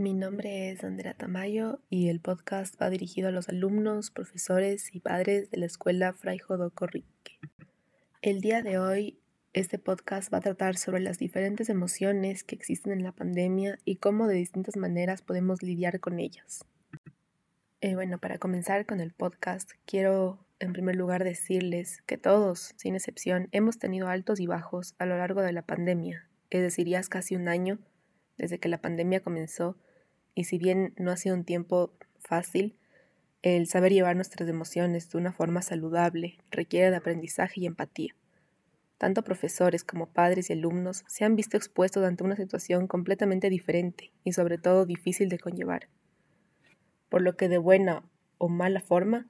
Mi 0.00 0.14
nombre 0.14 0.70
es 0.70 0.82
Andrea 0.82 1.12
Tamayo 1.12 1.78
y 1.90 2.08
el 2.08 2.20
podcast 2.20 2.80
va 2.80 2.88
dirigido 2.88 3.28
a 3.28 3.32
los 3.32 3.50
alumnos, 3.50 4.10
profesores 4.10 4.94
y 4.94 5.00
padres 5.00 5.50
de 5.50 5.58
la 5.58 5.66
escuela 5.66 6.14
Fray 6.14 6.38
Jodoco 6.38 6.86
Rique. 6.86 7.38
El 8.22 8.40
día 8.40 8.62
de 8.62 8.78
hoy, 8.78 9.18
este 9.52 9.78
podcast 9.78 10.32
va 10.32 10.38
a 10.38 10.40
tratar 10.40 10.78
sobre 10.78 11.00
las 11.00 11.18
diferentes 11.18 11.68
emociones 11.68 12.44
que 12.44 12.54
existen 12.54 12.94
en 12.94 13.02
la 13.02 13.12
pandemia 13.12 13.78
y 13.84 13.96
cómo 13.96 14.26
de 14.26 14.36
distintas 14.36 14.78
maneras 14.78 15.20
podemos 15.20 15.62
lidiar 15.62 16.00
con 16.00 16.18
ellas. 16.18 16.64
Eh, 17.82 17.94
bueno, 17.94 18.16
para 18.16 18.38
comenzar 18.38 18.86
con 18.86 19.00
el 19.00 19.12
podcast, 19.12 19.72
quiero 19.84 20.38
en 20.60 20.72
primer 20.72 20.96
lugar 20.96 21.24
decirles 21.24 22.00
que 22.06 22.16
todos, 22.16 22.72
sin 22.78 22.94
excepción, 22.94 23.48
hemos 23.52 23.78
tenido 23.78 24.08
altos 24.08 24.40
y 24.40 24.46
bajos 24.46 24.94
a 24.98 25.04
lo 25.04 25.18
largo 25.18 25.42
de 25.42 25.52
la 25.52 25.66
pandemia, 25.66 26.26
es 26.48 26.62
decir, 26.62 26.88
ya 26.88 27.02
casi 27.02 27.36
un 27.36 27.48
año 27.48 27.78
desde 28.38 28.58
que 28.58 28.70
la 28.70 28.80
pandemia 28.80 29.20
comenzó 29.20 29.76
y 30.34 30.44
si 30.44 30.58
bien 30.58 30.94
no 30.96 31.10
ha 31.10 31.16
sido 31.16 31.34
un 31.34 31.44
tiempo 31.44 31.92
fácil, 32.18 32.76
el 33.42 33.66
saber 33.66 33.92
llevar 33.92 34.16
nuestras 34.16 34.48
emociones 34.48 35.10
de 35.10 35.18
una 35.18 35.32
forma 35.32 35.62
saludable 35.62 36.38
requiere 36.50 36.90
de 36.90 36.96
aprendizaje 36.96 37.60
y 37.60 37.66
empatía. 37.66 38.14
Tanto 38.98 39.24
profesores 39.24 39.82
como 39.82 40.10
padres 40.10 40.50
y 40.50 40.52
alumnos 40.52 41.04
se 41.08 41.24
han 41.24 41.36
visto 41.36 41.56
expuestos 41.56 42.04
ante 42.04 42.22
una 42.22 42.36
situación 42.36 42.86
completamente 42.86 43.48
diferente 43.48 44.12
y 44.24 44.32
sobre 44.32 44.58
todo 44.58 44.84
difícil 44.84 45.30
de 45.30 45.38
conllevar. 45.38 45.88
Por 47.08 47.22
lo 47.22 47.34
que 47.34 47.48
de 47.48 47.56
buena 47.56 48.04
o 48.36 48.48
mala 48.48 48.80
forma, 48.80 49.26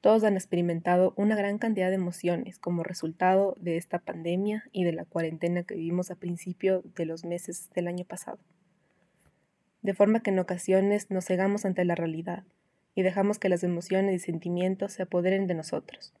todos 0.00 0.22
han 0.22 0.34
experimentado 0.34 1.14
una 1.16 1.34
gran 1.34 1.58
cantidad 1.58 1.88
de 1.88 1.96
emociones 1.96 2.60
como 2.60 2.84
resultado 2.84 3.56
de 3.58 3.76
esta 3.76 3.98
pandemia 3.98 4.64
y 4.70 4.84
de 4.84 4.92
la 4.92 5.04
cuarentena 5.04 5.64
que 5.64 5.74
vivimos 5.74 6.12
a 6.12 6.14
principio 6.14 6.82
de 6.94 7.04
los 7.04 7.24
meses 7.24 7.70
del 7.74 7.88
año 7.88 8.04
pasado 8.04 8.38
de 9.82 9.94
forma 9.94 10.20
que 10.20 10.30
en 10.30 10.38
ocasiones 10.38 11.10
nos 11.10 11.26
cegamos 11.26 11.64
ante 11.64 11.84
la 11.84 11.94
realidad 11.94 12.44
y 12.94 13.02
dejamos 13.02 13.38
que 13.38 13.48
las 13.48 13.62
emociones 13.62 14.14
y 14.14 14.18
sentimientos 14.18 14.92
se 14.92 15.02
apoderen 15.02 15.46
de 15.46 15.54
nosotros. 15.54 16.12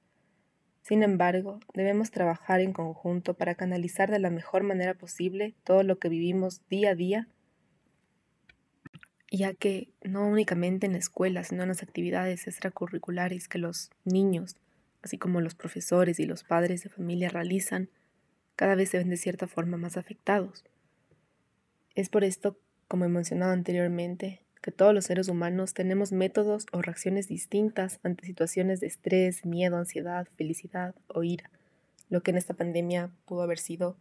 Sin 0.82 1.02
embargo, 1.02 1.60
debemos 1.74 2.10
trabajar 2.10 2.60
en 2.60 2.72
conjunto 2.72 3.34
para 3.34 3.56
canalizar 3.56 4.10
de 4.10 4.20
la 4.20 4.30
mejor 4.30 4.62
manera 4.62 4.94
posible 4.94 5.54
todo 5.64 5.82
lo 5.82 5.98
que 5.98 6.08
vivimos 6.08 6.62
día 6.68 6.90
a 6.90 6.94
día, 6.94 7.28
ya 9.30 9.52
que 9.52 9.90
no 10.02 10.26
únicamente 10.26 10.86
en 10.86 10.92
la 10.92 10.98
escuela, 10.98 11.44
sino 11.44 11.62
en 11.62 11.68
las 11.68 11.82
actividades 11.82 12.46
extracurriculares 12.46 13.48
que 13.48 13.58
los 13.58 13.90
niños, 14.04 14.56
así 15.02 15.18
como 15.18 15.40
los 15.40 15.54
profesores 15.54 16.20
y 16.20 16.24
los 16.24 16.44
padres 16.44 16.84
de 16.84 16.88
familia 16.88 17.28
realizan, 17.28 17.90
cada 18.56 18.74
vez 18.74 18.88
se 18.88 18.98
ven 18.98 19.10
de 19.10 19.16
cierta 19.16 19.46
forma 19.46 19.76
más 19.76 19.96
afectados. 19.96 20.64
Es 21.94 22.08
por 22.08 22.24
esto 22.24 22.58
como 22.88 23.04
he 23.04 23.08
mencionado 23.08 23.52
anteriormente, 23.52 24.40
que 24.62 24.72
todos 24.72 24.92
los 24.92 25.04
seres 25.04 25.28
humanos 25.28 25.74
tenemos 25.74 26.10
métodos 26.10 26.66
o 26.72 26.82
reacciones 26.82 27.28
distintas 27.28 28.00
ante 28.02 28.26
situaciones 28.26 28.80
de 28.80 28.88
estrés, 28.88 29.44
miedo, 29.44 29.76
ansiedad, 29.76 30.26
felicidad 30.36 30.94
o 31.06 31.22
ira, 31.22 31.50
lo 32.08 32.22
que 32.22 32.32
en 32.32 32.38
esta 32.38 32.54
pandemia 32.54 33.10
pudo 33.26 33.42
haber 33.42 33.58
sido, 33.58 33.96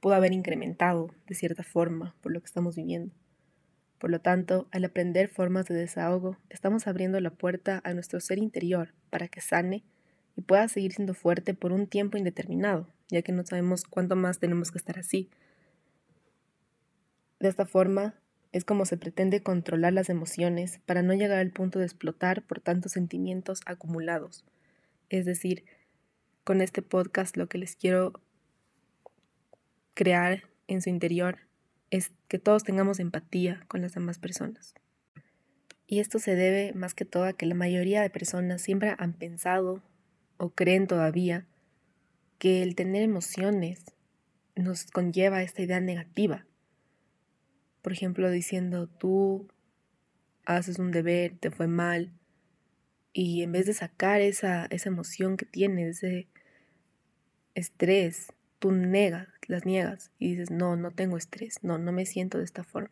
pudo 0.00 0.14
haber 0.14 0.32
incrementado 0.32 1.10
de 1.26 1.34
cierta 1.34 1.62
forma 1.62 2.14
por 2.20 2.32
lo 2.32 2.40
que 2.40 2.46
estamos 2.46 2.76
viviendo. 2.76 3.14
Por 3.98 4.10
lo 4.10 4.20
tanto, 4.20 4.68
al 4.70 4.84
aprender 4.84 5.28
formas 5.28 5.66
de 5.66 5.74
desahogo, 5.74 6.36
estamos 6.50 6.86
abriendo 6.86 7.20
la 7.20 7.30
puerta 7.30 7.80
a 7.82 7.94
nuestro 7.94 8.20
ser 8.20 8.38
interior 8.38 8.94
para 9.10 9.26
que 9.26 9.40
sane 9.40 9.82
y 10.36 10.42
pueda 10.42 10.68
seguir 10.68 10.92
siendo 10.92 11.14
fuerte 11.14 11.52
por 11.52 11.72
un 11.72 11.88
tiempo 11.88 12.16
indeterminado, 12.16 12.86
ya 13.08 13.22
que 13.22 13.32
no 13.32 13.44
sabemos 13.44 13.82
cuánto 13.82 14.14
más 14.14 14.38
tenemos 14.38 14.70
que 14.70 14.78
estar 14.78 14.98
así, 14.98 15.30
de 17.48 17.50
esta 17.50 17.64
forma 17.64 18.14
es 18.52 18.66
como 18.66 18.84
se 18.84 18.98
pretende 18.98 19.42
controlar 19.42 19.94
las 19.94 20.10
emociones 20.10 20.80
para 20.84 21.02
no 21.02 21.14
llegar 21.14 21.38
al 21.38 21.50
punto 21.50 21.78
de 21.78 21.86
explotar 21.86 22.42
por 22.42 22.60
tantos 22.60 22.92
sentimientos 22.92 23.62
acumulados. 23.64 24.44
Es 25.08 25.24
decir, 25.24 25.64
con 26.44 26.60
este 26.60 26.82
podcast 26.82 27.38
lo 27.38 27.48
que 27.48 27.56
les 27.56 27.74
quiero 27.74 28.12
crear 29.94 30.42
en 30.66 30.82
su 30.82 30.90
interior 30.90 31.38
es 31.90 32.12
que 32.28 32.38
todos 32.38 32.64
tengamos 32.64 33.00
empatía 33.00 33.64
con 33.66 33.80
las 33.80 33.94
demás 33.94 34.18
personas. 34.18 34.74
Y 35.86 36.00
esto 36.00 36.18
se 36.18 36.34
debe 36.34 36.74
más 36.74 36.92
que 36.92 37.06
todo 37.06 37.24
a 37.24 37.32
que 37.32 37.46
la 37.46 37.54
mayoría 37.54 38.02
de 38.02 38.10
personas 38.10 38.60
siempre 38.60 38.94
han 38.98 39.14
pensado 39.14 39.82
o 40.36 40.50
creen 40.50 40.86
todavía 40.86 41.46
que 42.38 42.62
el 42.62 42.74
tener 42.74 43.02
emociones 43.02 43.94
nos 44.54 44.84
conlleva 44.90 45.42
esta 45.42 45.62
idea 45.62 45.80
negativa 45.80 46.44
por 47.88 47.94
ejemplo, 47.94 48.30
diciendo 48.30 48.86
tú 48.86 49.48
haces 50.44 50.78
un 50.78 50.90
deber, 50.90 51.38
te 51.40 51.50
fue 51.50 51.68
mal, 51.68 52.12
y 53.14 53.42
en 53.42 53.50
vez 53.50 53.64
de 53.64 53.72
sacar 53.72 54.20
esa, 54.20 54.66
esa 54.66 54.90
emoción 54.90 55.38
que 55.38 55.46
tienes, 55.46 56.04
ese 56.04 56.28
estrés, 57.54 58.30
tú 58.58 58.72
negas, 58.72 59.28
las 59.46 59.64
niegas 59.64 60.10
y 60.18 60.32
dices, 60.32 60.50
no, 60.50 60.76
no 60.76 60.90
tengo 60.90 61.16
estrés, 61.16 61.60
no, 61.62 61.78
no 61.78 61.90
me 61.90 62.04
siento 62.04 62.36
de 62.36 62.44
esta 62.44 62.62
forma. 62.62 62.90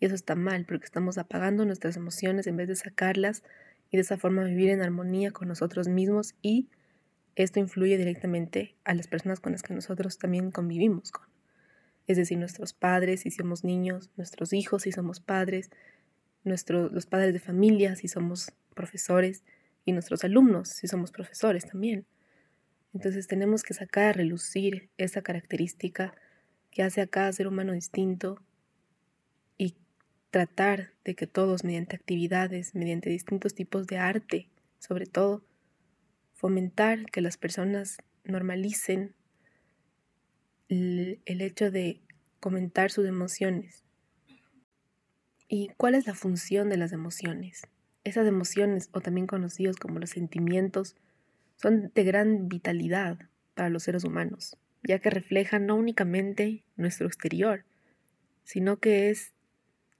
Y 0.00 0.06
eso 0.06 0.16
está 0.16 0.34
mal 0.34 0.64
porque 0.66 0.86
estamos 0.86 1.18
apagando 1.18 1.64
nuestras 1.64 1.96
emociones 1.96 2.48
en 2.48 2.56
vez 2.56 2.66
de 2.66 2.74
sacarlas 2.74 3.44
y 3.92 3.96
de 3.96 4.00
esa 4.00 4.18
forma 4.18 4.42
vivir 4.42 4.70
en 4.70 4.82
armonía 4.82 5.30
con 5.30 5.46
nosotros 5.46 5.86
mismos 5.86 6.34
y 6.42 6.66
esto 7.36 7.60
influye 7.60 7.96
directamente 7.96 8.74
a 8.82 8.94
las 8.94 9.06
personas 9.06 9.38
con 9.38 9.52
las 9.52 9.62
que 9.62 9.72
nosotros 9.72 10.18
también 10.18 10.50
convivimos 10.50 11.12
con 11.12 11.31
es 12.06 12.16
decir, 12.16 12.38
nuestros 12.38 12.72
padres 12.72 13.20
si 13.20 13.30
somos 13.30 13.64
niños, 13.64 14.10
nuestros 14.16 14.52
hijos 14.52 14.82
si 14.82 14.92
somos 14.92 15.20
padres, 15.20 15.70
nuestros, 16.44 16.92
los 16.92 17.06
padres 17.06 17.32
de 17.32 17.40
familia 17.40 17.96
si 17.96 18.08
somos 18.08 18.52
profesores 18.74 19.44
y 19.84 19.92
nuestros 19.92 20.24
alumnos 20.24 20.68
si 20.68 20.88
somos 20.88 21.12
profesores 21.12 21.66
también. 21.66 22.06
Entonces 22.94 23.26
tenemos 23.26 23.62
que 23.62 23.74
sacar 23.74 24.08
a 24.08 24.12
relucir 24.12 24.90
esa 24.98 25.22
característica 25.22 26.14
que 26.70 26.82
hace 26.82 27.00
a 27.00 27.06
cada 27.06 27.32
ser 27.32 27.46
humano 27.46 27.72
distinto 27.72 28.42
y 29.56 29.76
tratar 30.30 30.92
de 31.04 31.14
que 31.14 31.26
todos 31.26 31.64
mediante 31.64 31.96
actividades, 31.96 32.74
mediante 32.74 33.10
distintos 33.10 33.54
tipos 33.54 33.86
de 33.86 33.98
arte, 33.98 34.48
sobre 34.78 35.06
todo, 35.06 35.42
fomentar 36.32 37.06
que 37.06 37.20
las 37.20 37.36
personas 37.36 37.98
normalicen 38.24 39.14
el, 40.72 41.40
hecho 41.42 41.70
de 41.70 42.00
comentar 42.40 42.90
sus 42.90 43.06
emociones. 43.06 43.84
¿Y 45.48 45.68
cuál 45.76 45.94
es 45.94 46.06
la 46.06 46.14
función 46.14 46.70
de 46.70 46.78
las 46.78 46.92
emociones? 46.92 47.66
Esas 48.04 48.26
emociones, 48.26 48.88
o 48.92 49.00
también 49.00 49.26
conocidos 49.26 49.76
como 49.76 49.98
los 49.98 50.10
sentimientos, 50.10 50.96
son 51.56 51.92
de 51.94 52.04
gran 52.04 52.48
vitalidad 52.48 53.18
para 53.54 53.68
los 53.68 53.82
seres 53.82 54.04
humanos, 54.04 54.56
ya 54.82 54.98
que 54.98 55.10
reflejan 55.10 55.66
no 55.66 55.76
únicamente 55.76 56.64
nuestro 56.76 57.06
exterior, 57.06 57.64
sino 58.44 58.78
que 58.78 59.10
es 59.10 59.34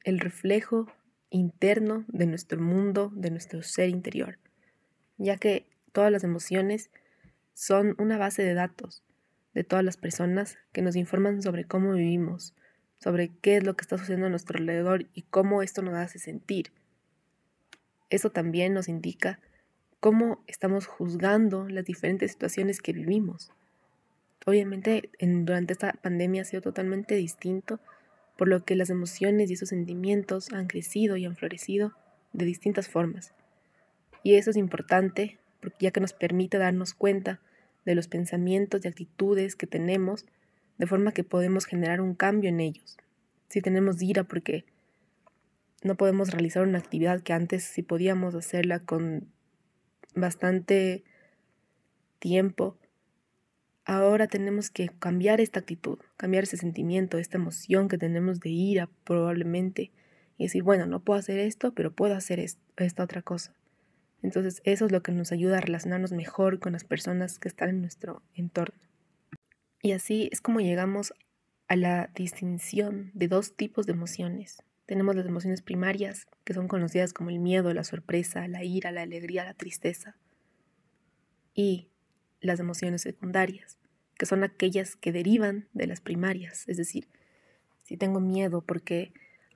el 0.04 0.20
reflejo 0.20 0.90
interno 1.28 2.04
de 2.08 2.26
nuestro 2.26 2.60
mundo, 2.60 3.12
de 3.14 3.30
nuestro 3.30 3.62
ser 3.62 3.90
interior, 3.90 4.38
ya 5.18 5.36
que 5.36 5.66
todas 5.92 6.10
las 6.10 6.24
emociones 6.24 6.90
son 7.52 7.94
una 7.98 8.16
base 8.16 8.42
de 8.42 8.54
datos 8.54 9.04
de 9.54 9.64
todas 9.64 9.84
las 9.84 9.96
personas 9.96 10.58
que 10.72 10.82
nos 10.82 10.96
informan 10.96 11.42
sobre 11.42 11.64
cómo 11.64 11.92
vivimos, 11.92 12.54
sobre 12.98 13.30
qué 13.40 13.56
es 13.56 13.64
lo 13.64 13.74
que 13.74 13.82
está 13.82 13.98
sucediendo 13.98 14.26
a 14.26 14.30
nuestro 14.30 14.58
alrededor 14.58 15.06
y 15.14 15.22
cómo 15.22 15.62
esto 15.62 15.82
nos 15.82 15.94
hace 15.94 16.18
sentir. 16.18 16.72
Eso 18.10 18.30
también 18.30 18.74
nos 18.74 18.88
indica 18.88 19.40
cómo 20.00 20.42
estamos 20.46 20.86
juzgando 20.86 21.68
las 21.68 21.84
diferentes 21.84 22.32
situaciones 22.32 22.80
que 22.80 22.92
vivimos. 22.92 23.52
Obviamente 24.44 25.10
durante 25.20 25.72
esta 25.72 25.92
pandemia 25.92 26.42
ha 26.42 26.44
sido 26.44 26.62
totalmente 26.62 27.14
distinto, 27.14 27.80
por 28.36 28.48
lo 28.48 28.64
que 28.64 28.76
las 28.76 28.90
emociones 28.90 29.50
y 29.50 29.54
esos 29.54 29.68
sentimientos 29.68 30.52
han 30.52 30.66
crecido 30.66 31.16
y 31.16 31.26
han 31.26 31.36
florecido 31.36 31.92
de 32.32 32.44
distintas 32.44 32.88
formas. 32.88 33.34
Y 34.22 34.34
eso 34.34 34.50
es 34.50 34.56
importante 34.56 35.38
porque 35.60 35.76
ya 35.80 35.90
que 35.90 36.00
nos 36.00 36.12
permite 36.12 36.58
darnos 36.58 36.94
cuenta 36.94 37.40
de 37.84 37.94
los 37.94 38.08
pensamientos 38.08 38.84
y 38.84 38.88
actitudes 38.88 39.56
que 39.56 39.66
tenemos, 39.66 40.26
de 40.78 40.86
forma 40.86 41.12
que 41.12 41.24
podemos 41.24 41.66
generar 41.66 42.00
un 42.00 42.14
cambio 42.14 42.48
en 42.48 42.60
ellos. 42.60 42.96
Si 43.48 43.60
tenemos 43.60 44.00
ira 44.02 44.24
porque 44.24 44.64
no 45.82 45.96
podemos 45.96 46.30
realizar 46.30 46.62
una 46.62 46.78
actividad 46.78 47.22
que 47.22 47.32
antes 47.32 47.64
sí 47.64 47.82
podíamos 47.82 48.34
hacerla 48.34 48.80
con 48.80 49.28
bastante 50.14 51.04
tiempo, 52.18 52.78
ahora 53.84 54.28
tenemos 54.28 54.70
que 54.70 54.88
cambiar 54.88 55.40
esta 55.40 55.60
actitud, 55.60 55.98
cambiar 56.16 56.44
ese 56.44 56.56
sentimiento, 56.56 57.18
esta 57.18 57.38
emoción 57.38 57.88
que 57.88 57.98
tenemos 57.98 58.40
de 58.40 58.50
ira 58.50 58.88
probablemente 59.04 59.90
y 60.38 60.44
decir, 60.44 60.62
bueno, 60.62 60.86
no 60.86 61.00
puedo 61.00 61.18
hacer 61.18 61.38
esto, 61.38 61.74
pero 61.74 61.92
puedo 61.92 62.14
hacer 62.14 62.38
esta 62.40 63.02
otra 63.02 63.22
cosa. 63.22 63.54
Entonces 64.22 64.62
eso 64.64 64.86
es 64.86 64.92
lo 64.92 65.02
que 65.02 65.12
nos 65.12 65.32
ayuda 65.32 65.58
a 65.58 65.60
relacionarnos 65.60 66.12
mejor 66.12 66.58
con 66.58 66.72
las 66.72 66.84
personas 66.84 67.38
que 67.38 67.48
están 67.48 67.70
en 67.70 67.80
nuestro 67.80 68.22
entorno. 68.34 68.80
Y 69.82 69.92
así 69.92 70.28
es 70.32 70.40
como 70.40 70.60
llegamos 70.60 71.12
a 71.68 71.76
la 71.76 72.10
distinción 72.14 73.10
de 73.14 73.28
dos 73.28 73.56
tipos 73.56 73.86
de 73.86 73.92
emociones, 73.92 74.62
tenemos 74.86 75.14
las 75.14 75.26
emociones 75.26 75.62
primarias, 75.62 76.26
que 76.44 76.54
son 76.54 76.68
conocidas 76.68 77.12
como 77.12 77.30
el 77.30 77.38
miedo, 77.38 77.72
la 77.72 77.84
sorpresa, 77.84 78.46
la 78.48 78.64
ira, 78.64 78.90
la 78.90 79.02
alegría, 79.02 79.44
la 79.44 79.54
tristeza. 79.54 80.16
Y 81.54 81.88
las 82.40 82.60
emociones 82.60 83.02
secundarias, 83.02 83.78
que 84.18 84.26
son 84.26 84.42
aquellas 84.42 84.96
que 84.96 85.12
derivan 85.12 85.68
de 85.72 85.86
las 85.86 86.00
primarias. 86.00 86.64
Es 86.68 86.76
decir, 86.76 87.08
si 87.84 87.96
tengo 87.96 88.20
miedo 88.20 88.62
porque 88.62 89.12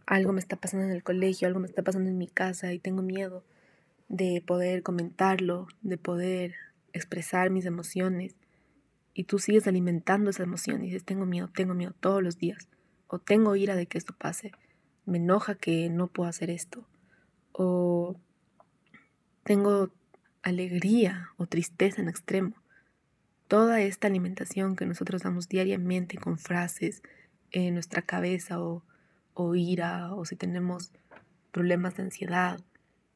algo 0.07 0.33
me 0.33 0.41
está 0.41 0.57
pasando 0.57 0.87
en 0.87 0.93
el 0.93 1.03
colegio, 1.03 1.49
algo 1.49 1.61
me 1.61 1.67
está 1.67 1.83
pasando 1.83 2.09
en 2.09 2.19
mi 2.19 2.29
casa 2.29 2.73
y 2.73 2.79
tengo 2.79 3.03
miedo 3.03 3.45
de 4.09 4.43
poder 4.47 4.83
comentarlo, 4.83 5.67
de 5.83 5.99
poder 5.99 6.55
expresar 6.93 7.51
mis 7.51 7.67
emociones, 7.67 8.37
y 9.15 9.25
tú 9.25 9.39
sigues 9.39 9.67
alimentando 9.67 10.31
esa 10.31 10.43
emoción 10.43 10.83
y 10.83 10.87
dices, 10.87 11.05
tengo 11.05 11.25
miedo, 11.25 11.49
tengo 11.49 11.75
miedo 11.75 11.95
todos 12.01 12.23
los 12.23 12.37
días, 12.37 12.69
o 13.07 13.19
tengo 13.19 13.57
ira 13.57 13.75
de 13.75 13.87
que 13.87 13.99
esto 13.99 14.15
pase, 14.17 14.53
me 15.07 15.19
enoja 15.19 15.55
que 15.55 15.89
no 15.89 16.09
puedo 16.09 16.29
hacer 16.29 16.51
esto, 16.51 16.87
o 17.53 18.17
tengo 19.43 19.91
alegría 20.43 21.31
o 21.37 21.47
tristeza 21.47 22.03
en 22.03 22.09
extremo. 22.09 22.55
Toda 23.49 23.81
esta 23.81 24.09
alimentación 24.09 24.77
que 24.77 24.87
nosotros 24.87 25.23
damos 25.23 25.49
diariamente 25.49 26.19
con 26.19 26.37
frases 26.39 27.03
en 27.53 27.75
nuestra 27.75 28.03
cabeza 28.03 28.61
o, 28.61 28.83
o 29.35 29.55
ira 29.55 30.13
o 30.15 30.25
si 30.25 30.37
tenemos 30.37 30.93
problemas 31.53 31.97
de 31.97 32.03
ansiedad, 32.03 32.61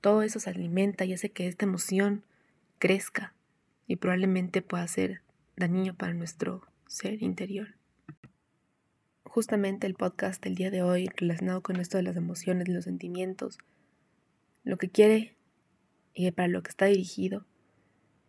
todo 0.00 0.22
eso 0.22 0.40
se 0.40 0.50
alimenta 0.50 1.04
y 1.04 1.12
hace 1.12 1.30
que 1.30 1.46
esta 1.46 1.66
emoción 1.66 2.24
crezca 2.78 3.34
y 3.86 3.96
probablemente 3.96 4.62
pueda 4.62 4.86
ser 4.88 5.20
dañino 5.56 5.94
para 5.94 6.14
nuestro 6.14 6.66
ser 6.86 7.22
interior. 7.22 7.74
Justamente 9.24 9.86
el 9.86 9.94
podcast 9.94 10.42
del 10.42 10.54
día 10.54 10.70
de 10.70 10.82
hoy, 10.82 11.08
relacionado 11.16 11.62
con 11.62 11.76
esto 11.76 11.98
de 11.98 12.02
las 12.02 12.16
emociones 12.16 12.68
y 12.68 12.72
los 12.72 12.84
sentimientos, 12.84 13.58
lo 14.64 14.76
que 14.78 14.88
quiere 14.88 15.36
y 16.14 16.30
para 16.30 16.48
lo 16.48 16.62
que 16.62 16.70
está 16.70 16.86
dirigido 16.86 17.44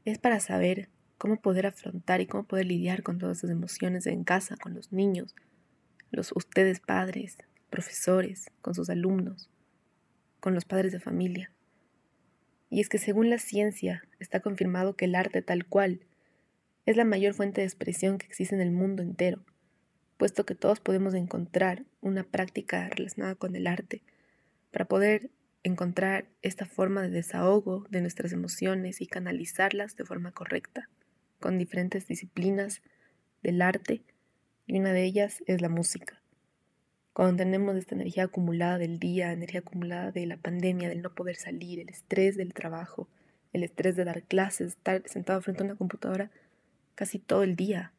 es 0.06 0.18
para 0.18 0.40
saber 0.40 0.90
cómo 1.18 1.38
poder 1.40 1.68
afrontar 1.68 2.22
y 2.22 2.28
cómo 2.28 2.44
poder 2.44 2.66
lidiar 2.66 3.04
con 3.04 3.18
todas 3.18 3.38
esas 3.38 3.52
emociones 3.52 4.06
en 4.08 4.24
casa, 4.24 4.58
con 4.58 4.74
los 4.74 4.92
niños, 4.92 5.36
los 6.10 6.32
ustedes 6.36 6.80
padres, 6.80 7.38
profesores, 7.70 8.52
con 8.62 8.76
sus 8.76 8.90
alumnos, 8.90 9.50
con 10.40 10.54
los 10.54 10.66
padres 10.66 10.92
de 10.92 11.00
familia. 11.00 11.52
Y 12.72 12.80
es 12.80 12.90
que 12.90 12.98
según 12.98 13.30
la 13.30 13.38
ciencia 13.38 14.02
está 14.20 14.40
confirmado 14.40 14.96
que 14.96 15.06
el 15.06 15.14
arte 15.14 15.42
tal 15.42 15.66
cual 15.66 16.00
es 16.86 16.96
la 16.96 17.04
mayor 17.04 17.34
fuente 17.34 17.62
de 17.62 17.68
expresión 17.68 18.18
que 18.18 18.26
existe 18.26 18.56
en 18.56 18.62
el 18.62 18.72
mundo 18.72 19.04
entero, 19.04 19.44
puesto 20.18 20.46
que 20.46 20.56
todos 20.56 20.80
podemos 20.80 21.14
encontrar 21.14 21.84
una 22.00 22.24
práctica 22.24 22.90
relacionada 22.90 23.36
con 23.36 23.58
el 23.58 23.68
arte 23.68 24.02
para 24.72 24.86
poder 24.86 25.30
encontrar 25.64 26.30
esta 26.42 26.66
forma 26.66 27.02
de 27.02 27.10
desahogo 27.10 27.86
de 27.90 28.00
nuestras 28.00 28.32
emociones 28.32 29.02
y 29.02 29.06
canalizarlas 29.06 29.98
de 29.98 30.06
forma 30.06 30.32
correcta, 30.32 30.88
con 31.42 31.58
diferentes 31.58 32.08
disciplinas 32.08 32.82
del 33.44 33.62
arte, 33.62 34.02
y 34.66 34.80
una 34.80 34.94
de 34.94 35.04
ellas 35.04 35.44
es 35.46 35.62
la 35.62 35.70
música. 35.70 36.21
Cuando 37.22 37.44
tenemos 37.44 37.76
esta 37.76 37.94
energía 37.94 38.24
acumulada 38.24 38.80
del 38.80 38.98
día, 38.98 39.32
energía 39.32 39.60
acumulada 39.60 40.12
de 40.12 40.26
la 40.26 40.38
pandemia, 40.38 40.90
del 40.90 41.04
no 41.04 41.14
poder 41.14 41.36
salir, 41.36 41.80
el 41.80 41.90
estrés 41.90 42.36
del 42.36 42.52
trabajo, 42.56 43.08
el 43.54 43.62
estrés 43.62 43.96
de 43.96 44.06
dar 44.06 44.24
clases, 44.24 44.70
estar 44.70 45.08
sentado 45.08 45.40
frente 45.44 45.62
a 45.62 45.68
una 45.68 45.76
computadora, 45.76 46.32
casi 46.96 47.20
todo 47.20 47.44
el 47.44 47.56
día. 47.56 47.94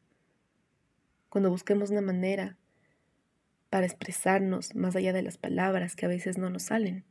Cuando 1.29 1.49
busquemos 1.49 1.89
una 1.89 2.01
manera 2.01 2.57
para 3.69 3.85
expresarnos 3.85 4.75
más 4.75 4.93
allá 4.97 5.13
de 5.13 5.21
las 5.21 5.37
palabras 5.37 5.95
que 5.95 6.05
a 6.05 6.09
veces 6.09 6.37
no 6.37 6.49
nos 6.49 6.63
salen. 6.63 7.05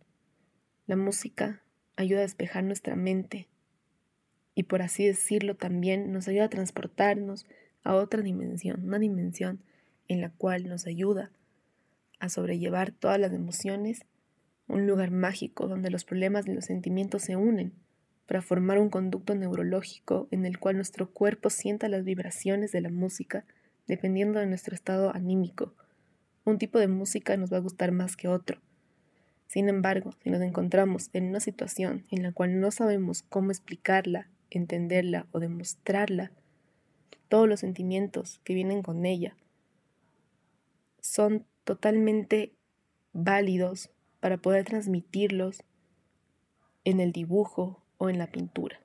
La 0.86 0.96
música 0.96 1.62
ayuda 1.96 2.18
a 2.18 2.24
despejar 2.24 2.62
nuestra 2.62 2.94
mente 2.94 3.48
y 4.54 4.64
por 4.64 4.82
así 4.82 5.06
decirlo 5.06 5.56
también 5.56 6.12
nos 6.12 6.28
ayuda 6.28 6.44
a 6.44 6.50
transportarnos 6.50 7.46
a 7.82 7.94
otra 7.94 8.20
dimensión, 8.20 8.84
una 8.84 8.98
dimensión 8.98 9.62
en 10.08 10.20
la 10.20 10.28
cual 10.28 10.68
nos 10.68 10.86
ayuda 10.86 11.30
a 12.22 12.28
sobrellevar 12.28 12.92
todas 12.92 13.19
las 13.19 13.32
emociones, 13.32 14.06
un 14.69 14.86
lugar 14.86 15.10
mágico 15.10 15.66
donde 15.66 15.90
los 15.90 16.04
problemas 16.04 16.46
y 16.46 16.54
los 16.54 16.66
sentimientos 16.66 17.22
se 17.22 17.34
unen 17.34 17.72
para 18.26 18.42
formar 18.42 18.78
un 18.78 18.90
conducto 18.90 19.34
neurológico 19.34 20.28
en 20.30 20.46
el 20.46 20.60
cual 20.60 20.76
nuestro 20.76 21.10
cuerpo 21.10 21.50
sienta 21.50 21.88
las 21.88 22.04
vibraciones 22.04 22.70
de 22.70 22.80
la 22.80 22.90
música 22.90 23.44
dependiendo 23.88 24.38
de 24.38 24.46
nuestro 24.46 24.72
estado 24.72 25.12
anímico. 25.12 25.74
Un 26.44 26.58
tipo 26.58 26.78
de 26.78 26.86
música 26.86 27.36
nos 27.36 27.52
va 27.52 27.56
a 27.56 27.60
gustar 27.60 27.90
más 27.90 28.16
que 28.16 28.28
otro. 28.28 28.60
Sin 29.48 29.69
embargo, 29.69 30.12
si 30.22 30.30
nos 30.30 30.42
encontramos 30.42 31.10
en 31.14 31.24
una 31.24 31.40
situación 31.40 32.06
en 32.12 32.22
la 32.22 32.30
cual 32.30 32.60
no 32.60 32.70
sabemos 32.70 33.24
cómo 33.24 33.50
explicarla, 33.50 34.30
entenderla 34.48 35.26
o 35.32 35.40
demostrarla, 35.40 36.30
todos 37.28 37.48
los 37.48 37.58
sentimientos 37.58 38.40
que 38.44 38.54
vienen 38.54 38.82
con 38.82 39.04
ella 39.06 39.36
son 41.00 41.44
totalmente 41.64 42.54
válidos 43.12 43.90
para 44.20 44.36
poder 44.36 44.64
transmitirlos 44.64 45.62
en 46.84 47.00
el 47.00 47.12
dibujo 47.12 47.82
o 47.98 48.08
en 48.08 48.18
la 48.18 48.28
pintura. 48.28 48.80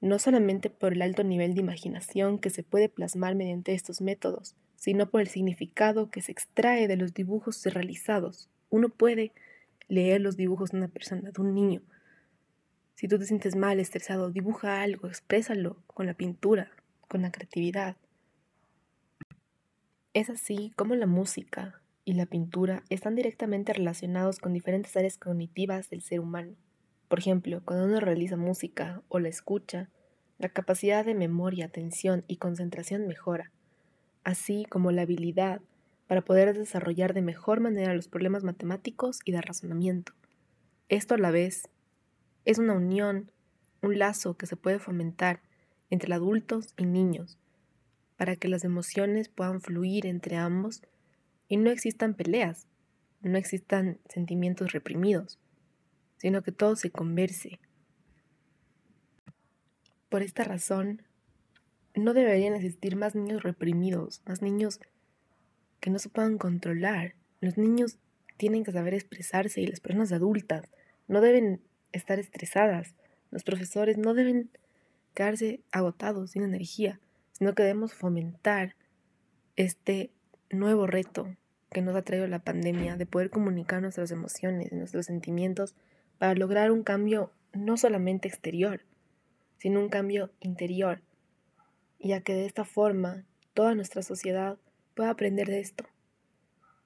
No 0.00 0.18
solamente 0.18 0.70
por 0.70 0.92
el 0.92 1.02
alto 1.02 1.24
nivel 1.24 1.54
de 1.54 1.60
imaginación 1.60 2.38
que 2.38 2.50
se 2.50 2.62
puede 2.62 2.88
plasmar 2.88 3.34
mediante 3.34 3.74
estos 3.74 4.00
métodos, 4.00 4.54
sino 4.76 5.10
por 5.10 5.20
el 5.20 5.28
significado 5.28 6.10
que 6.10 6.20
se 6.20 6.32
extrae 6.32 6.86
de 6.86 6.96
los 6.96 7.14
dibujos 7.14 7.64
realizados. 7.64 8.50
Uno 8.70 8.88
puede 8.88 9.32
leer 9.88 10.20
los 10.20 10.36
dibujos 10.36 10.70
de 10.70 10.78
una 10.78 10.88
persona, 10.88 11.30
de 11.30 11.40
un 11.40 11.54
niño. 11.54 11.82
Si 12.94 13.08
tú 13.08 13.18
te 13.18 13.26
sientes 13.26 13.56
mal, 13.56 13.80
estresado, 13.80 14.30
dibuja 14.30 14.82
algo, 14.82 15.08
exprésalo 15.08 15.82
con 15.86 16.06
la 16.06 16.14
pintura, 16.14 16.70
con 17.08 17.22
la 17.22 17.30
creatividad. 17.30 17.96
Es 20.16 20.30
así 20.30 20.72
como 20.76 20.94
la 20.94 21.04
música 21.04 21.82
y 22.06 22.14
la 22.14 22.24
pintura 22.24 22.84
están 22.88 23.16
directamente 23.16 23.74
relacionados 23.74 24.38
con 24.38 24.54
diferentes 24.54 24.96
áreas 24.96 25.18
cognitivas 25.18 25.90
del 25.90 26.00
ser 26.00 26.20
humano. 26.20 26.54
Por 27.06 27.18
ejemplo, 27.18 27.60
cuando 27.66 27.84
uno 27.84 28.00
realiza 28.00 28.38
música 28.38 29.02
o 29.08 29.18
la 29.18 29.28
escucha, 29.28 29.90
la 30.38 30.48
capacidad 30.48 31.04
de 31.04 31.14
memoria, 31.14 31.66
atención 31.66 32.24
y 32.28 32.38
concentración 32.38 33.06
mejora, 33.06 33.52
así 34.24 34.64
como 34.70 34.90
la 34.90 35.02
habilidad 35.02 35.60
para 36.06 36.22
poder 36.22 36.56
desarrollar 36.56 37.12
de 37.12 37.20
mejor 37.20 37.60
manera 37.60 37.92
los 37.92 38.08
problemas 38.08 38.42
matemáticos 38.42 39.18
y 39.26 39.32
de 39.32 39.42
razonamiento. 39.42 40.14
Esto 40.88 41.16
a 41.16 41.18
la 41.18 41.30
vez 41.30 41.68
es 42.46 42.56
una 42.56 42.72
unión, 42.72 43.30
un 43.82 43.98
lazo 43.98 44.34
que 44.38 44.46
se 44.46 44.56
puede 44.56 44.78
fomentar 44.78 45.42
entre 45.90 46.14
adultos 46.14 46.72
y 46.78 46.86
niños, 46.86 47.38
para 48.16 48.36
que 48.36 48.48
las 48.48 48.64
emociones 48.64 49.28
puedan 49.28 49.60
fluir 49.60 50.06
entre 50.06 50.36
ambos 50.36 50.82
y 51.48 51.56
no 51.56 51.70
existan 51.70 52.14
peleas, 52.14 52.66
no 53.22 53.38
existan 53.38 53.98
sentimientos 54.08 54.72
reprimidos 54.72 55.38
sino 56.16 56.42
que 56.42 56.52
todo 56.52 56.76
se 56.76 56.90
converse. 56.90 57.60
Por 60.08 60.22
esta 60.22 60.44
razón, 60.44 61.02
no 61.94 62.14
deberían 62.14 62.54
existir 62.54 62.96
más 62.96 63.14
niños 63.14 63.42
reprimidos, 63.42 64.22
más 64.26 64.42
niños 64.42 64.80
que 65.80 65.90
no 65.90 65.98
se 65.98 66.08
puedan 66.08 66.38
controlar. 66.38 67.14
Los 67.40 67.58
niños 67.58 67.98
tienen 68.36 68.64
que 68.64 68.72
saber 68.72 68.94
expresarse 68.94 69.60
y 69.60 69.66
las 69.66 69.80
personas 69.80 70.12
adultas 70.12 70.68
no 71.08 71.20
deben 71.20 71.60
estar 71.92 72.18
estresadas. 72.18 72.94
Los 73.30 73.44
profesores 73.44 73.98
no 73.98 74.14
deben 74.14 74.50
quedarse 75.14 75.60
agotados, 75.72 76.32
sin 76.32 76.42
energía, 76.42 77.00
sino 77.36 77.54
que 77.54 77.64
debemos 77.64 77.92
fomentar 77.92 78.76
este 79.56 80.10
nuevo 80.50 80.86
reto 80.86 81.36
que 81.70 81.82
nos 81.82 81.94
ha 81.94 82.00
traído 82.00 82.26
la 82.28 82.38
pandemia 82.38 82.96
de 82.96 83.04
poder 83.04 83.28
comunicar 83.28 83.82
nuestras 83.82 84.10
emociones, 84.10 84.72
nuestros 84.72 85.04
sentimientos 85.06 85.74
para 86.16 86.34
lograr 86.34 86.70
un 86.70 86.82
cambio 86.82 87.32
no 87.52 87.76
solamente 87.76 88.26
exterior, 88.26 88.80
sino 89.58 89.80
un 89.80 89.90
cambio 89.90 90.30
interior, 90.40 91.02
ya 92.00 92.22
que 92.22 92.32
de 92.32 92.46
esta 92.46 92.64
forma 92.64 93.24
toda 93.52 93.74
nuestra 93.74 94.00
sociedad 94.00 94.56
pueda 94.94 95.10
aprender 95.10 95.48
de 95.48 95.60
esto. 95.60 95.84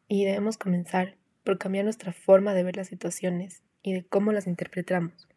Y 0.09 0.25
debemos 0.25 0.59
comenzar 0.59 1.16
por 1.45 1.59
cambiar 1.59 1.85
nuestra 1.85 2.12
forma 2.12 2.54
de 2.54 2.64
ver 2.64 2.76
las 2.76 2.88
situaciones 2.88 3.62
y 3.83 3.92
de 3.92 4.04
cómo 4.04 4.33
las 4.33 4.49
interpretamos. 4.49 5.28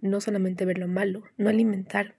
No 0.00 0.20
solamente 0.20 0.64
ver 0.64 0.78
lo 0.78 0.86
malo, 0.86 1.24
no 1.36 1.48
alimentar 1.48 2.14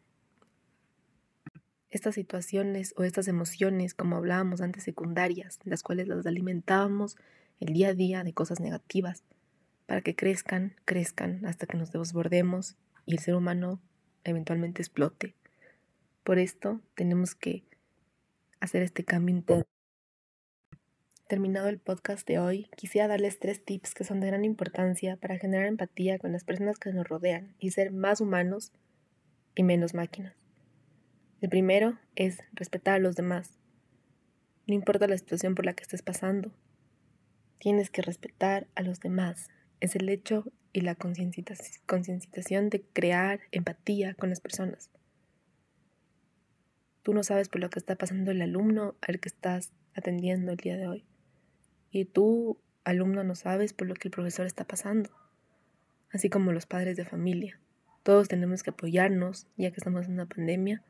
estas 1.90 2.16
situaciones 2.16 2.94
o 2.98 3.04
estas 3.04 3.28
emociones, 3.28 3.94
como 3.94 4.18
hablábamos 4.18 4.62
antes, 4.62 4.84
secundarias, 4.84 5.60
las 5.64 5.84
cuales 5.84 6.08
las 6.08 6.26
alimentábamos 6.26 7.16
el 7.60 7.74
día 7.74 7.90
a 7.90 7.94
día 7.94 8.24
de 8.24 8.34
cosas 8.34 8.60
negativas, 8.60 9.24
para 9.86 10.02
que 10.02 10.16
crezcan, 10.16 10.76
crezcan 10.86 11.46
hasta 11.46 11.66
que 11.66 11.78
nos 11.78 11.92
desbordemos 11.92 12.76
y 13.06 13.14
el 13.14 13.20
ser 13.20 13.36
humano 13.36 13.80
eventualmente 14.24 14.82
explote. 14.82 15.34
Por 16.24 16.40
esto 16.40 16.82
tenemos 16.94 17.36
que 17.36 17.64
hacer 18.60 18.82
este 18.84 19.06
cambio 19.06 19.36
interno. 19.36 19.64
terminado 21.28 21.68
el 21.68 21.80
podcast 21.80 22.28
de 22.28 22.40
hoy, 22.40 22.70
quisiera 22.76 23.08
darles 23.08 23.40
tres 23.40 23.64
tips 23.64 23.94
que 23.94 24.04
son 24.04 24.20
de 24.20 24.28
gran 24.28 24.46
importancia 24.46 25.18
para 25.18 25.38
generar 25.38 25.68
empatía 25.68 26.20
con 26.20 26.32
las 26.32 26.44
personas 26.44 26.80
que 26.80 26.92
nos 26.94 27.08
rodean 27.08 27.56
y 27.60 27.72
ser 27.72 27.92
más 27.92 28.22
humanos 28.22 28.72
y 29.56 29.64
menos 29.64 29.94
máquinas. 29.94 30.47
El 31.40 31.50
primero 31.50 32.00
es 32.16 32.40
respetar 32.54 32.96
a 32.96 33.00
los 33.00 33.16
demás. 33.16 33.54
No 34.66 34.74
importa 34.74 35.08
la 35.08 35.18
situación 35.18 35.54
por 35.54 35.66
la 35.66 35.74
que 35.74 35.84
estés 35.84 36.02
pasando, 36.02 36.52
tienes 37.60 37.92
que 37.92 38.02
respetar 38.02 38.68
a 38.76 38.82
los 38.82 39.00
demás. 39.00 39.50
Es 39.80 39.96
el 39.96 40.10
hecho 40.10 40.52
y 40.74 40.82
la 40.82 40.96
concienciación 40.96 42.70
de 42.70 42.82
crear 42.82 43.42
empatía 43.52 44.16
con 44.16 44.30
las 44.30 44.42
personas. 44.42 44.90
Tú 47.04 47.14
no 47.14 47.24
sabes 47.24 47.50
por 47.50 47.62
lo 47.62 47.70
que 47.70 47.80
está 47.80 47.96
pasando 47.96 48.32
el 48.32 48.42
alumno 48.42 48.96
al 49.02 49.20
que 49.20 49.30
estás 49.30 49.72
atendiendo 49.96 50.52
el 50.52 50.58
día 50.58 50.76
de 50.76 50.88
hoy. 50.88 51.06
Y 51.92 52.06
tú, 52.06 52.60
alumno, 52.84 53.24
no 53.24 53.36
sabes 53.36 53.74
por 53.74 53.88
lo 53.88 53.94
que 53.94 54.08
el 54.08 54.12
profesor 54.12 54.46
está 54.46 54.66
pasando. 54.66 55.12
Así 56.12 56.30
como 56.30 56.52
los 56.52 56.66
padres 56.66 56.98
de 56.98 57.06
familia. 57.06 57.60
Todos 58.04 58.28
tenemos 58.28 58.64
que 58.64 58.72
apoyarnos, 58.72 59.48
ya 59.56 59.72
que 59.72 59.78
estamos 59.78 60.08
en 60.08 60.14
una 60.14 60.26
pandemia, 60.26 60.84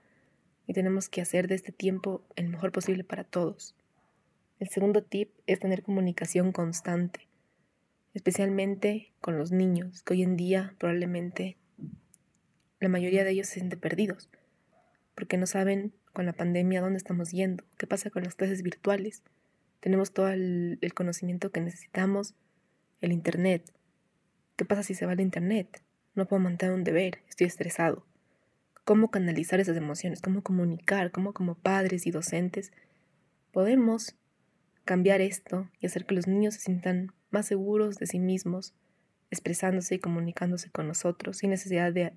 y 0.67 0.73
tenemos 0.73 1.09
que 1.09 1.21
hacer 1.21 1.47
de 1.47 1.55
este 1.55 1.71
tiempo 1.71 2.23
el 2.35 2.49
mejor 2.49 2.71
posible 2.71 3.03
para 3.03 3.23
todos. 3.23 3.73
El 4.59 4.67
segundo 4.67 5.01
tip 5.01 5.31
es 5.47 5.59
tener 5.59 5.81
comunicación 5.81 6.51
constante, 6.51 7.27
especialmente 8.13 9.13
con 9.21 9.37
los 9.37 9.51
niños, 9.51 10.03
que 10.03 10.13
hoy 10.13 10.23
en 10.23 10.35
día 10.35 10.75
probablemente 10.77 11.57
la 12.79 12.89
mayoría 12.89 13.23
de 13.23 13.31
ellos 13.31 13.47
se 13.47 13.55
sienten 13.55 13.79
perdidos, 13.79 14.29
porque 15.15 15.37
no 15.37 15.47
saben 15.47 15.93
con 16.13 16.25
la 16.25 16.33
pandemia 16.33 16.81
dónde 16.81 16.97
estamos 16.97 17.31
yendo, 17.31 17.63
qué 17.77 17.87
pasa 17.87 18.09
con 18.09 18.23
las 18.23 18.35
clases 18.35 18.61
virtuales. 18.61 19.23
Tenemos 19.79 20.11
todo 20.11 20.29
el, 20.29 20.79
conocimiento 20.95 21.51
que 21.51 21.61
necesitamos, 21.61 22.35
el 22.99 23.11
Internet. 23.11 23.71
¿Qué 24.55 24.65
pasa 24.65 24.83
si 24.83 24.95
se 24.95 25.05
va 25.05 25.13
el 25.13 25.21
Internet? 25.21 25.81
No 26.15 26.27
puedo 26.27 26.41
mantener 26.41 26.73
un 26.73 26.83
deber, 26.83 27.19
estoy 27.29 27.47
estresado. 27.47 28.05
¿Cómo 28.87 29.11
canalizar 29.11 29.59
esas 29.59 29.75
emociones? 29.75 30.21
¿Cómo 30.21 30.43
comunicar? 30.43 31.11
¿Cómo 31.11 31.33
como 31.33 31.55
padres 31.55 32.07
y 32.07 32.11
docentes 32.11 32.71
podemos 33.51 34.15
cambiar 34.85 35.19
esto 35.19 35.69
y 35.81 35.87
hacer 35.87 36.05
que 36.05 36.15
los 36.15 36.25
niños 36.25 36.53
se 36.53 36.61
sientan 36.61 37.11
más 37.29 37.47
seguros 37.47 37.97
de 37.97 38.07
sí 38.07 38.17
mismos, 38.17 38.73
expresándose 39.29 39.95
y 39.95 39.99
comunicándose 39.99 40.69
con 40.69 40.87
nosotros 40.87 41.35
sin 41.35 41.49
necesidad 41.49 41.91
de 41.91 42.13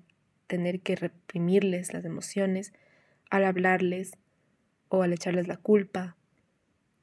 tener 0.47 0.79
que 0.79 0.95
reprimirles 0.95 1.93
las 1.93 2.05
emociones 2.05 2.71
al 3.29 3.43
hablarles 3.43 4.13
o 4.87 5.03
al 5.03 5.11
echarles 5.11 5.49
la 5.49 5.57
culpa 5.57 6.15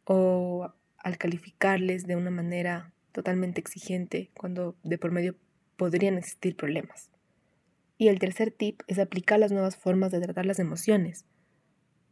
o 0.05 0.73
al 0.97 1.19
calificarles 1.19 2.07
de 2.07 2.17
una 2.17 2.31
manera 2.31 2.95
totalmente 3.13 3.61
exigente 3.61 4.31
cuando 4.33 4.77
de 4.83 4.97
por 4.97 5.13
medio 5.13 5.37
podrían 5.77 6.17
existir 6.17 6.57
problemas. 6.57 7.11
Y 7.99 8.07
el 8.07 8.21
tercer 8.21 8.53
tip 8.53 8.81
es 8.87 9.01
aplicar 9.01 9.41
las 9.41 9.51
nuevas 9.51 9.77
formas 9.77 10.13
de 10.13 10.21
tratar 10.21 10.47
las 10.47 10.61
emociones. 10.61 11.27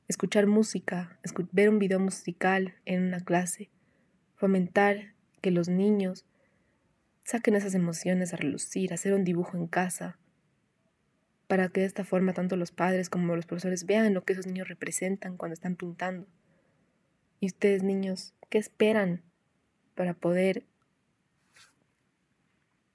Escuchar 0.08 0.48
música, 0.48 1.20
ver 1.52 1.68
un 1.68 1.78
video 1.78 2.00
musical 2.00 2.74
en 2.84 3.04
una 3.04 3.20
clase, 3.20 3.70
fomentar 4.34 5.14
que 5.40 5.52
los 5.52 5.68
niños 5.68 6.26
saquen 7.22 7.54
esas 7.54 7.74
emociones 7.74 8.34
a 8.34 8.36
relucir, 8.36 8.92
hacer 8.92 9.14
un 9.14 9.22
dibujo 9.22 9.56
en 9.56 9.68
casa, 9.68 10.18
para 11.46 11.68
que 11.68 11.80
de 11.80 11.86
esta 11.86 12.04
forma 12.04 12.32
tanto 12.32 12.56
los 12.56 12.72
padres 12.72 13.08
como 13.08 13.36
los 13.36 13.46
profesores 13.46 13.86
vean 13.86 14.12
lo 14.12 14.24
que 14.24 14.32
esos 14.32 14.46
niños 14.46 14.68
representan 14.68 15.36
cuando 15.36 15.54
están 15.54 15.76
pintando. 15.76 16.26
Y 17.38 17.46
ustedes 17.46 17.84
niños, 17.84 18.34
¿qué 18.50 18.58
esperan 18.58 19.22
para 19.94 20.14
poder 20.14 20.64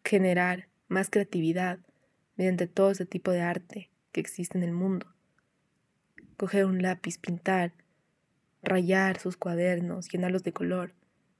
generar 0.03 0.67
más 0.89 1.09
creatividad 1.09 1.79
mediante 2.41 2.65
todo 2.65 2.89
ese 2.89 3.05
tipo 3.05 3.29
de 3.29 3.41
arte 3.41 3.91
que 4.11 4.19
existe 4.19 4.57
en 4.57 4.63
el 4.63 4.71
mundo? 4.71 5.05
Coger 6.37 6.65
un 6.65 6.81
lápiz, 6.81 7.19
pintar, 7.19 7.71
rayar 8.63 9.19
sus 9.19 9.37
cuadernos, 9.37 10.09
llenarlos 10.09 10.41
de 10.41 10.51
color, 10.51 10.95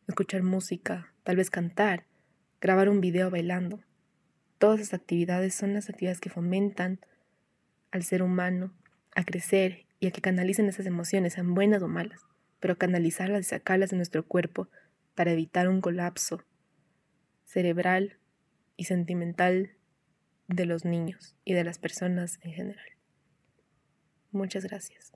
escuchar 0.08 0.43
música, 0.43 1.12
tal 1.24 1.38
vez 1.38 1.50
cantar, 1.50 2.05
grabar 2.62 2.88
un 2.88 3.01
video 3.01 3.31
bailando. 3.31 3.79
Todas 4.60 4.79
esas 4.79 5.00
actividades 5.00 5.55
son 5.55 5.74
las 5.74 5.89
actividades 5.89 6.22
que 6.22 6.29
fomentan 6.29 7.00
al 7.89 8.03
ser 8.03 8.22
humano 8.22 8.72
a 9.15 9.24
crecer 9.24 9.88
y 10.00 10.05
a 10.05 10.12
que 10.12 10.22
canalicen 10.22 10.70
esas 10.70 10.86
emociones, 10.86 11.34
sean 11.34 11.55
buenas 11.55 11.81
o 11.81 11.88
malas, 11.88 12.22
pero 12.60 12.77
canalizarlas 12.77 13.48
y 13.48 13.50
sacarlas 13.50 13.89
de 13.89 13.98
nuestro 13.98 14.24
cuerpo 14.24 14.67
para 15.15 15.31
evitar 15.31 15.67
un 15.67 15.81
colapso 15.81 16.43
cerebral 17.43 18.20
y 18.77 18.84
sentimental 18.84 19.72
de 20.51 20.65
los 20.65 20.84
niños 20.86 21.36
y 21.46 21.53
de 21.53 21.63
las 21.63 21.79
personas 21.79 22.39
en 22.41 22.51
general. 22.51 22.86
Muchas 24.31 24.65
gracias. 24.65 25.10